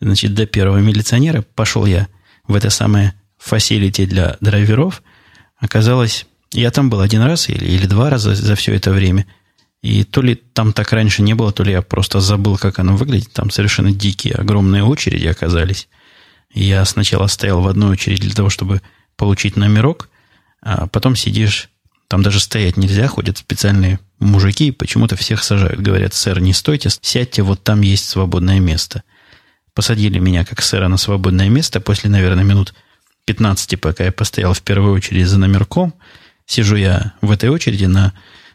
[0.00, 2.08] Значит, до первого милиционера пошел я
[2.46, 5.02] в это самое фасилити для драйверов.
[5.58, 9.26] Оказалось, я там был один раз или, или два раза за все это время–
[9.82, 12.96] и то ли там так раньше не было, то ли я просто забыл, как оно
[12.96, 13.32] выглядит.
[13.32, 15.88] Там совершенно дикие, огромные очереди оказались.
[16.52, 18.82] Я сначала стоял в одной очереди для того, чтобы
[19.16, 20.08] получить номерок,
[20.62, 21.68] а потом сидишь,
[22.08, 25.80] там даже стоять нельзя, ходят специальные мужики, и почему-то всех сажают.
[25.80, 29.02] Говорят, сэр, не стойте, сядьте, вот там есть свободное место.
[29.74, 31.80] Посадили меня как сэра на свободное место.
[31.80, 32.74] После, наверное, минут
[33.26, 35.94] 15, пока я постоял в первую очередь за номерком,
[36.46, 38.14] сижу я в этой очереди на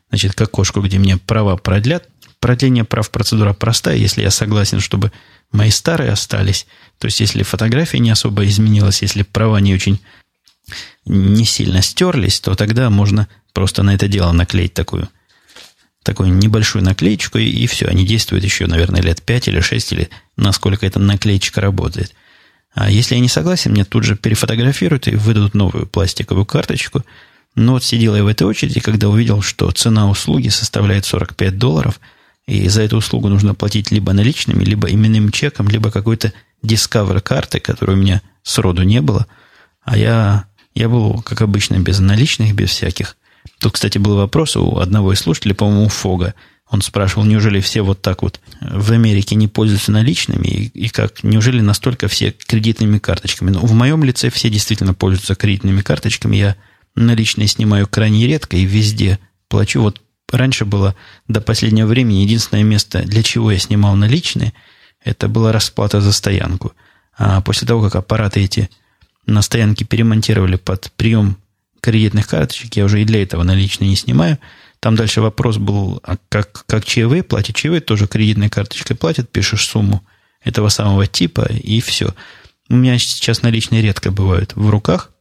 [0.10, 2.08] значит, к окошку, где мне права продлят.
[2.40, 5.12] Продление прав процедура простая, если я согласен, чтобы
[5.54, 6.68] мои старые остались.
[7.00, 10.00] То есть, если фотография не особо изменилась, если права не очень
[11.06, 15.10] не сильно стерлись, то тогда можно просто на это дело наклеить такую,
[16.04, 17.88] такую небольшую наклеечку, и, и все.
[17.88, 22.14] Они действуют еще, наверное, лет 5 или 6, или насколько эта наклеечка работает.
[22.74, 27.04] А если я не согласен, мне тут же перефотографируют и выдадут новую пластиковую карточку–
[27.56, 32.00] но вот сидел я в этой очереди, когда увидел, что цена услуги составляет 45 долларов,
[32.46, 37.60] и за эту услугу нужно платить либо наличными, либо именным чеком, либо какой-то Discover карты,
[37.60, 39.28] которой у меня сроду не было.
[39.84, 43.18] А я, я был, как обычно, без наличных, без всяких.
[43.60, 46.34] Тут, кстати, был вопрос у одного из слушателей, по-моему, Фога.
[46.70, 51.24] Он спрашивал, неужели все вот так вот в Америке не пользуются наличными, и, и как,
[51.24, 53.52] неужели настолько все кредитными карточками?
[53.52, 56.38] Ну, в моем лице все действительно пользуются кредитными карточками.
[56.38, 56.56] Я
[56.96, 59.82] наличные снимаю крайне редко и везде плачу.
[59.82, 60.02] Вот
[60.38, 60.96] раньше было
[61.28, 64.54] до последнего времени единственное место, для чего я снимал наличные,
[65.04, 66.74] это была расплата за стоянку.
[67.18, 68.70] А после того, как аппараты эти
[69.26, 71.38] на стоянке перемонтировали под прием
[71.82, 74.40] кредитных карточек, я уже и для этого наличные не снимаю.
[74.80, 77.56] Там дальше вопрос был, а как, как чаевые платят?
[77.56, 80.04] Чаевые тоже кредитной карточкой платят, пишешь сумму
[80.44, 82.14] этого самого типа, и все.
[82.70, 85.12] У меня сейчас наличные редко бывают в руках.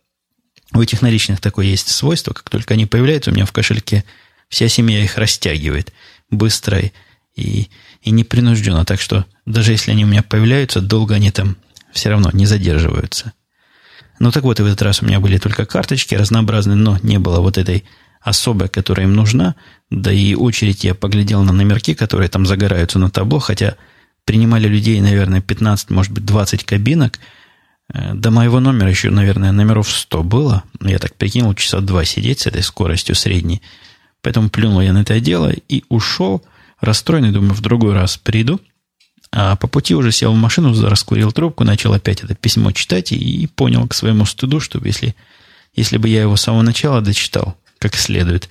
[0.72, 4.04] У этих наличных такое есть свойство, как только они появляются у меня в кошельке,
[4.52, 5.94] вся семья их растягивает
[6.30, 6.78] быстро
[7.34, 7.68] и,
[8.02, 8.84] и непринужденно.
[8.84, 11.56] Так что даже если они у меня появляются, долго они там
[11.90, 13.32] все равно не задерживаются.
[14.18, 17.18] Ну так вот, и в этот раз у меня были только карточки разнообразные, но не
[17.18, 17.84] было вот этой
[18.20, 19.54] особой, которая им нужна.
[19.90, 23.76] Да и очередь я поглядел на номерки, которые там загораются на табло, хотя
[24.26, 27.18] принимали людей, наверное, 15, может быть, 20 кабинок.
[27.92, 30.62] Э, до моего номера еще, наверное, номеров 100 было.
[30.82, 33.62] Я так прикинул, часа два сидеть с этой скоростью средней.
[34.22, 36.42] Поэтому плюнул я на это дело и ушел,
[36.80, 38.60] расстроенный, думаю, в другой раз приду–
[39.34, 43.46] а по пути уже сел в машину, раскурил трубку, начал опять это письмо читать и
[43.46, 45.16] понял к своему стыду, что если,
[45.74, 48.50] если бы я его с самого начала дочитал как следует,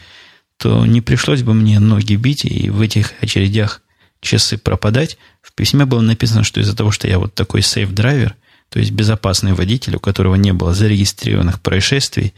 [0.57, 3.81] то не пришлось бы мне ноги бить и в этих очередях
[4.21, 5.17] часы пропадать.
[5.41, 8.35] В письме было написано, что из-за того, что я вот такой сейф-драйвер,
[8.69, 12.33] то есть безопасный водитель, у которого не было зарегистрированных происшествий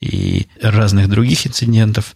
[0.00, 2.14] и разных других инцидентов,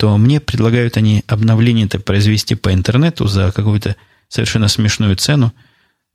[0.00, 3.96] то мне предлагают они обновление это произвести по интернету за какую-то
[4.28, 5.52] совершенно смешную цену,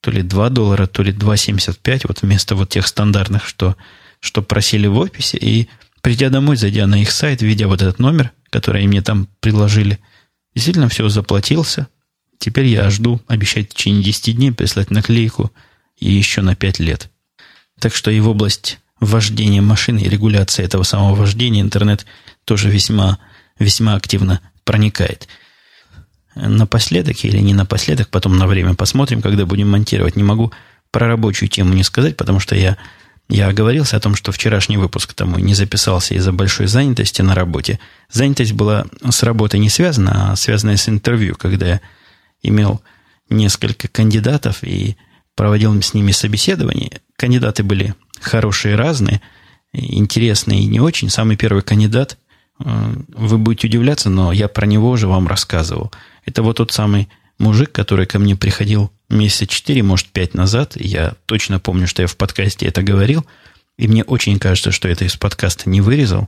[0.01, 3.75] то ли 2 доллара, то ли 2,75, вот вместо вот тех стандартных, что,
[4.21, 5.35] что просили в описи.
[5.35, 5.69] И
[6.01, 9.99] придя домой, зайдя на их сайт, видя вот этот номер, который мне там предложили,
[10.55, 11.87] действительно все заплатился.
[12.39, 15.51] Теперь я жду, обещать в течение 10 дней прислать наклейку
[15.99, 17.11] и еще на 5 лет.
[17.79, 22.07] Так что и в область вождения машины и регуляции этого самого вождения интернет
[22.45, 23.19] тоже весьма,
[23.59, 25.27] весьма активно проникает
[26.35, 30.15] напоследок или не напоследок, потом на время посмотрим, когда будем монтировать.
[30.15, 30.51] Не могу
[30.91, 32.77] про рабочую тему не сказать, потому что я,
[33.29, 37.79] я оговорился о том, что вчерашний выпуск тому не записался из-за большой занятости на работе.
[38.11, 41.81] Занятость была с работой не связана, а связанная с интервью, когда я
[42.43, 42.81] имел
[43.29, 44.97] несколько кандидатов и
[45.35, 47.01] проводил с ними собеседование.
[47.17, 49.21] Кандидаты были хорошие, разные,
[49.73, 51.09] интересные и не очень.
[51.09, 52.17] Самый первый кандидат,
[52.59, 55.91] вы будете удивляться, но я про него уже вам рассказывал–
[56.25, 60.73] это вот тот самый мужик, который ко мне приходил месяца четыре, может, пять назад.
[60.75, 63.25] Я точно помню, что я в подкасте это говорил.
[63.77, 66.27] И мне очень кажется, что это из подкаста не вырезал.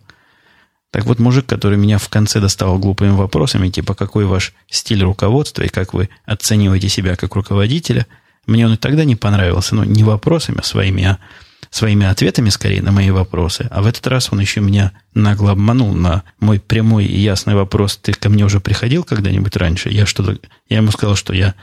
[0.92, 5.64] Так вот, мужик, который меня в конце доставал глупыми вопросами, типа, какой ваш стиль руководства
[5.64, 8.06] и как вы оцениваете себя как руководителя,
[8.46, 9.76] мне он и тогда не понравился.
[9.76, 11.20] Ну, не вопросами своими, а
[11.70, 13.68] своими ответами скорее на мои вопросы.
[13.72, 17.98] А в этот раз он еще меня нагло обманул на мой прямой и ясный вопрос.
[17.98, 19.90] Ты ко мне уже приходил когда-нибудь раньше?
[19.90, 20.38] Я что-то...
[20.70, 21.56] Я ему сказал, что я,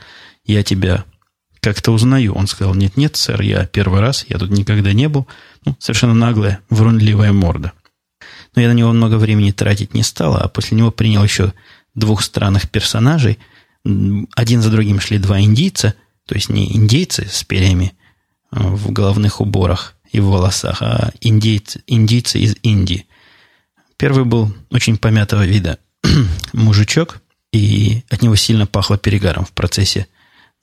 [0.45, 1.05] я тебя
[1.59, 2.33] как-то узнаю.
[2.33, 5.27] Он сказал, нет-нет, сэр, я первый раз, я тут никогда не был.
[5.65, 7.73] Ну, совершенно наглая, врунливая морда.
[8.55, 11.53] Но я на него много времени тратить не стал, а после него принял еще
[11.95, 13.39] двух странных персонажей.
[13.83, 15.95] Один за другим шли два индийца,
[16.27, 17.93] то есть не индейцы с перьями
[18.51, 23.05] э, в головных уборах, и в волосах, а индейцы, индийцы из Индии.
[23.97, 25.77] Первый был очень помятого вида
[26.53, 30.07] мужичок, и от него сильно пахло перегаром в процессе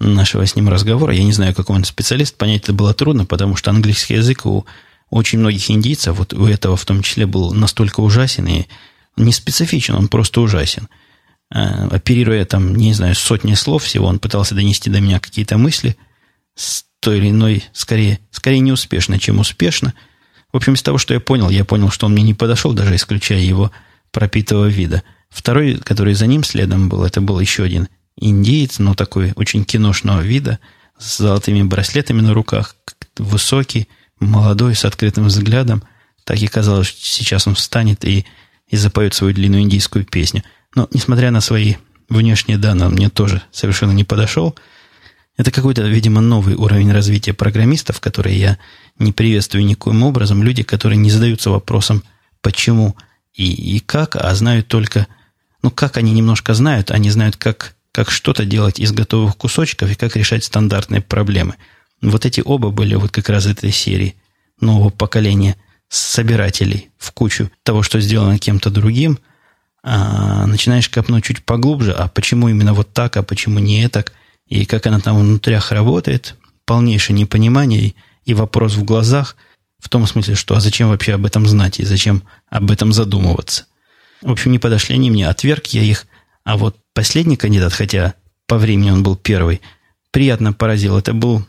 [0.00, 1.14] нашего с ним разговора.
[1.14, 4.64] Я не знаю, какой он специалист, понять это было трудно, потому что английский язык у
[5.10, 8.64] очень многих индийцев, вот у этого в том числе, был настолько ужасен и
[9.18, 10.88] не специфичен, он просто ужасен.
[11.50, 15.98] А, оперируя там, не знаю, сотни слов всего, он пытался донести до меня какие-то мысли
[16.54, 19.92] с той или иной, скорее, скорее неуспешно, чем успешно.
[20.52, 22.94] В общем, из того, что я понял, я понял, что он мне не подошел, даже
[22.94, 23.72] исключая его
[24.12, 25.02] пропитого вида.
[25.28, 30.20] Второй, который за ним следом был, это был еще один индеец, но такой очень киношного
[30.20, 30.60] вида,
[30.96, 32.76] с золотыми браслетами на руках,
[33.18, 33.88] высокий,
[34.20, 35.82] молодой, с открытым взглядом.
[36.22, 38.26] Так и казалось, что сейчас он встанет и,
[38.68, 40.44] и запоет свою длинную индийскую песню.
[40.76, 41.74] Но, несмотря на свои
[42.08, 44.56] внешние данные, он мне тоже совершенно не подошел–
[45.36, 48.58] это какой-то, видимо, новый уровень развития программистов, который я
[48.98, 50.42] не приветствую никоим образом.
[50.42, 52.02] Люди, которые не задаются вопросом,
[52.42, 52.96] почему
[53.32, 55.06] и, и как, а знают только,
[55.62, 59.94] ну, как они немножко знают, они знают, как, как что-то делать из готовых кусочков и
[59.94, 61.54] как решать стандартные проблемы.
[62.02, 64.16] Вот эти оба были вот как раз этой серии
[64.60, 65.56] нового поколения
[65.88, 69.18] собирателей в кучу того, что сделано кем-то другим,
[69.82, 74.12] а начинаешь копнуть чуть поглубже, а почему именно вот так, а почему не так–
[74.52, 76.36] и как она там внутрях работает,
[76.66, 77.94] полнейшее непонимание
[78.26, 79.36] и вопрос в глазах,
[79.78, 83.64] в том смысле, что а зачем вообще об этом знать и зачем об этом задумываться.
[84.20, 86.06] В общем, не подошли они мне, отверг я их.
[86.44, 88.12] А вот последний кандидат, хотя
[88.46, 89.62] по времени он был первый,
[90.10, 90.98] приятно поразил.
[90.98, 91.46] Это был,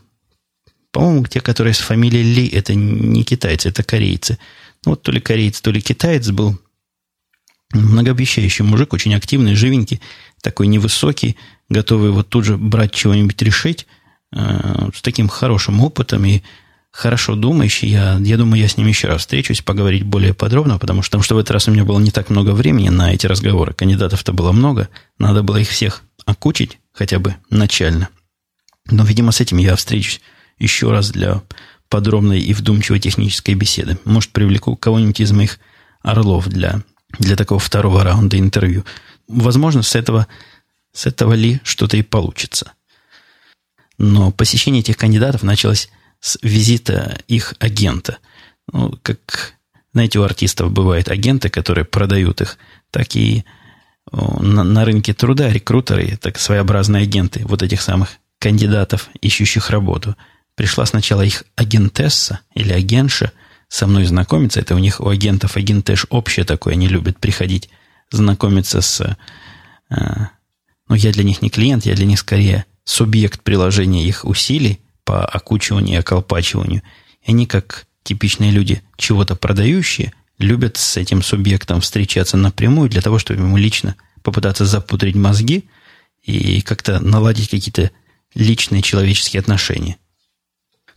[0.90, 4.38] по-моему, те, которые с фамилией Ли, это не китайцы, это корейцы.
[4.86, 6.58] Ну, вот то ли кореец, то ли китаец был.
[7.74, 10.00] Многообещающий мужик, очень активный, живенький,
[10.44, 11.36] такой невысокий,
[11.68, 13.86] готовый вот тут же брать чего-нибудь решить,
[14.32, 16.42] э, с таким хорошим опытом и
[16.92, 17.88] хорошо думающий.
[17.88, 21.24] Я, я думаю, я с ним еще раз встречусь, поговорить более подробно, потому что, потому
[21.24, 23.72] что в этот раз у меня было не так много времени на эти разговоры.
[23.72, 28.10] Кандидатов-то было много, надо было их всех окучить хотя бы начально.
[28.90, 30.20] Но, видимо, с этим я встречусь
[30.58, 31.42] еще раз для
[31.88, 33.98] подробной и вдумчивой технической беседы.
[34.04, 35.58] Может, привлеку кого-нибудь из моих
[36.02, 36.82] орлов для,
[37.18, 38.84] для такого второго раунда интервью.
[39.28, 40.26] Возможно, с этого,
[40.92, 42.72] с этого ли что-то и получится.
[43.98, 45.88] Но посещение этих кандидатов началось
[46.20, 48.18] с визита их агента.
[48.72, 49.54] Ну, как,
[49.92, 52.58] знаете, у артистов бывают агенты, которые продают их,
[52.90, 53.44] так и
[54.12, 60.16] на, на рынке труда рекрутеры, так своеобразные агенты вот этих самых кандидатов, ищущих работу.
[60.54, 63.32] Пришла сначала их агентесса или агентша
[63.68, 64.60] со мной знакомиться.
[64.60, 66.74] Это у них у агентов агентеш общее такое.
[66.74, 67.70] Они любят приходить
[68.10, 69.16] знакомиться с...
[69.90, 69.94] Э,
[70.88, 75.24] ну, я для них не клиент, я для них скорее субъект приложения их усилий по
[75.24, 76.82] окучиванию и околпачиванию.
[77.22, 83.18] И они, как типичные люди, чего-то продающие, любят с этим субъектом встречаться напрямую для того,
[83.18, 85.68] чтобы ему лично попытаться запудрить мозги
[86.22, 87.90] и как-то наладить какие-то
[88.34, 89.96] личные человеческие отношения.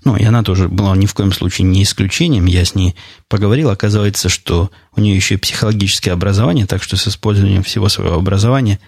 [0.07, 2.45] Ну, и она тоже была ни в коем случае не исключением.
[2.45, 2.95] Я с ней
[3.27, 3.69] поговорил.
[3.69, 8.79] Оказывается, что у нее еще и психологическое образование, так что с использованием всего своего образования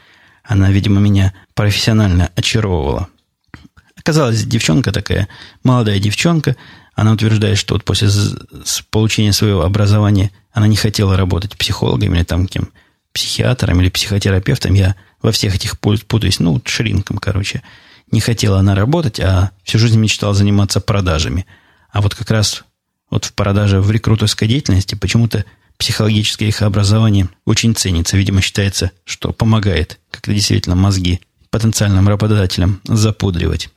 [0.46, 3.10] она, видимо, меня профессионально очаровывала.
[3.98, 5.28] Оказалась девчонка такая,
[5.62, 6.56] молодая девчонка.
[6.96, 8.08] Она утверждает, что вот после
[8.90, 12.70] получения своего образования она не хотела работать психологом или там кем,
[13.12, 14.74] психиатром или психотерапевтом.
[14.74, 17.62] Я во всех этих путаюсь, ну, шринком, короче
[18.12, 21.46] не хотела она работать, а всю жизнь мечтала заниматься продажами.
[21.92, 22.64] А вот как раз
[23.10, 25.46] вот в продаже, в рекрутерской деятельности почему-то
[25.78, 28.18] психологическое их образование очень ценится.
[28.18, 33.70] Видимо, считается, что помогает как-то действительно мозги потенциальным работодателям запудривать.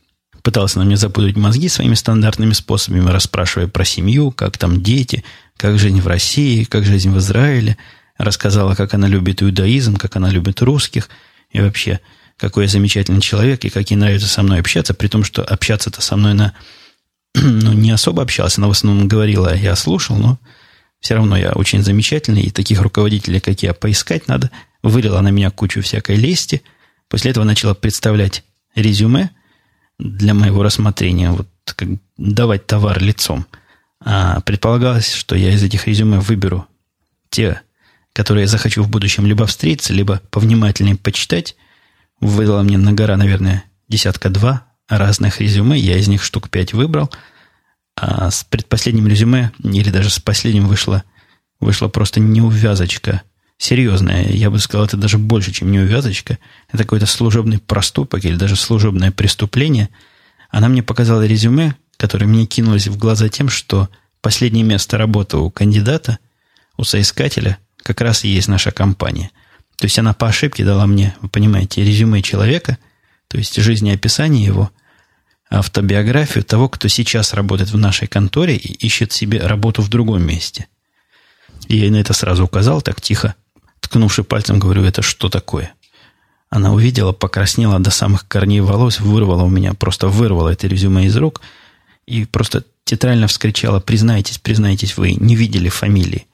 [0.42, 5.24] Пытался на мне запудрить мозги своими стандартными способами, расспрашивая про семью, как там дети,
[5.56, 7.78] как жизнь в России, как жизнь в Израиле.
[8.18, 11.08] Рассказала, как она любит иудаизм, как она любит русских.
[11.50, 12.00] И вообще,
[12.42, 16.02] какой я замечательный человек и как ей нравится со мной общаться, при том, что общаться-то
[16.02, 16.52] со мной на
[17.36, 20.40] ну, не особо общался, она в основном говорила, я слушал, но
[20.98, 24.50] все равно я очень замечательный, и таких руководителей, как я, поискать надо.
[24.82, 26.64] Вылила на меня кучу всякой лести.
[27.08, 28.42] После этого начала представлять
[28.74, 29.30] резюме
[30.00, 33.46] для моего рассмотрения, вот как давать товар лицом.
[34.04, 36.66] А предполагалось, что я из этих резюме выберу
[37.30, 37.60] те,
[38.12, 41.54] которые я захочу в будущем либо встретиться, либо повнимательнее почитать,
[42.22, 45.78] выдала мне на гора, наверное, десятка-два разных резюме.
[45.78, 47.10] Я из них штук пять выбрал.
[47.96, 51.02] А с предпоследним резюме, или даже с последним, вышла,
[51.60, 53.22] вышла просто неувязочка
[53.58, 54.28] серьезная.
[54.28, 56.38] Я бы сказал, это даже больше, чем неувязочка.
[56.72, 59.88] Это какой-то служебный проступок или даже служебное преступление.
[60.48, 63.88] Она мне показала резюме, которое мне кинулось в глаза тем, что
[64.20, 66.18] последнее место работы у кандидата,
[66.76, 69.32] у соискателя, как раз и есть наша компания–
[69.82, 72.78] то есть она по ошибке дала мне, вы понимаете, резюме человека,
[73.26, 74.70] то есть жизнеописание его,
[75.50, 80.68] автобиографию того, кто сейчас работает в нашей конторе и ищет себе работу в другом месте.
[81.66, 83.34] И я на это сразу указал, так тихо,
[83.80, 85.72] ткнувши пальцем, говорю, это что такое?
[86.48, 91.16] Она увидела, покраснела до самых корней волос, вырвала у меня, просто вырвала это резюме из
[91.16, 91.40] рук
[92.06, 96.28] и просто театрально вскричала, признайтесь, признайтесь, вы не видели фамилии.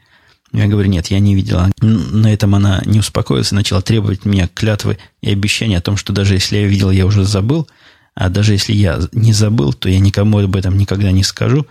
[0.53, 1.71] Я говорю, нет, я не видела.
[1.81, 6.13] На этом она не успокоилась и начала требовать меня клятвы и обещания о том, что
[6.13, 7.69] даже если я видел, я уже забыл,
[8.15, 11.67] а даже если я не забыл, то я никому об этом никогда не скажу.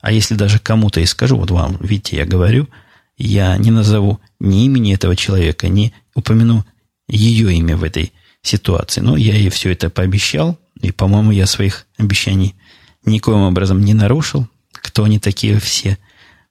[0.00, 2.68] А если даже кому-то и скажу, вот вам, видите, я говорю,
[3.18, 6.64] я не назову ни имени этого человека, ни упомяну
[7.08, 8.12] ее имя в этой
[8.42, 9.00] ситуации.
[9.02, 12.54] Но я ей все это пообещал, и, по-моему, я своих обещаний
[13.04, 14.48] никоим образом не нарушил.
[14.72, 15.98] Кто они такие все?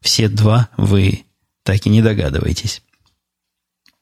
[0.02, 1.24] Все два вы
[1.70, 2.82] так и не догадываетесь.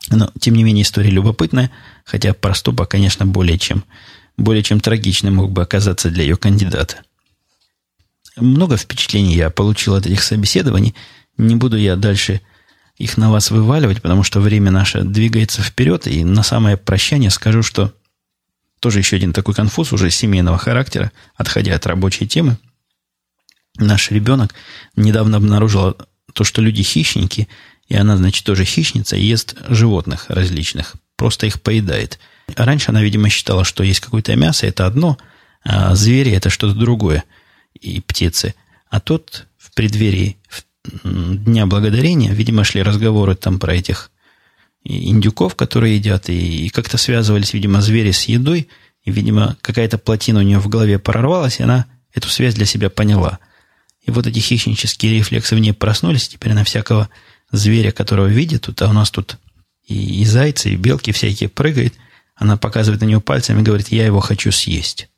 [0.10, 1.70] Но, тем не менее, история любопытная,
[2.06, 3.84] хотя проступок, конечно, более чем,
[4.38, 7.04] более чем трагичный мог бы оказаться для ее кандидата.
[8.38, 10.96] Много впечатлений я получил от этих собеседований.
[11.38, 12.40] Не буду я дальше
[12.96, 16.08] их на вас вываливать, потому что время наше двигается вперед.
[16.08, 17.94] И на самое прощание скажу, что
[18.80, 22.58] тоже еще один такой конфуз уже семейного характера, отходя от рабочей темы.
[23.78, 24.54] Наш ребенок
[24.96, 25.98] недавно обнаружил
[26.38, 27.48] то, что люди хищники,
[27.88, 32.20] и она, значит, тоже хищница, ест животных различных, просто их поедает.
[32.56, 35.18] Раньше она, видимо, считала, что есть какое-то мясо, это одно,
[35.64, 37.24] а звери это что-то другое,
[37.74, 38.54] и птицы.
[38.88, 40.38] А тут в преддверии
[41.04, 44.12] Дня Благодарения, видимо, шли разговоры там про этих
[44.84, 48.70] индюков, которые едят, и, и как-то связывались, видимо, звери с едой,
[49.04, 52.92] и, видимо, какая-то плотина у нее в голове прорвалась, и она эту связь для себя
[52.92, 53.40] поняла.
[54.08, 57.10] И вот эти хищнические рефлексы в ней проснулись, теперь на всякого
[57.52, 59.38] зверя, которого видит, тут, а у нас тут
[59.86, 61.94] и, и зайцы, и белки всякие прыгают,
[62.36, 65.10] она показывает на него пальцем и говорит, я его хочу съесть.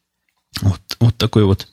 [0.61, 1.67] Вот, вот такой вот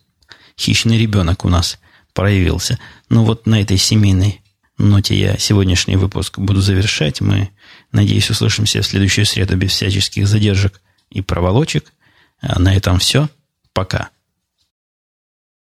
[0.59, 1.79] хищный ребенок у нас
[2.12, 2.79] проявился.
[3.09, 4.43] Ну вот на этой семейной
[4.77, 7.23] ноте я сегодняшний выпуск буду завершать.
[7.23, 7.49] Мы,
[7.93, 11.93] надеюсь, услышимся в следующую среду без всяческих задержек и проволочек.
[12.41, 13.31] А на этом все.
[13.73, 14.11] Пока.